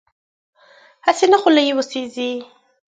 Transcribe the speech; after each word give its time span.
هسې 1.05 1.25
نه 1.33 1.37
خوله 1.41 1.61
یې 1.67 1.73
وسېزي. 1.77 2.31